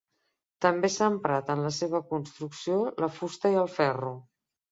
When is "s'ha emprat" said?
0.93-1.51